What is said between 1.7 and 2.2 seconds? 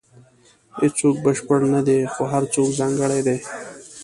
نه دی،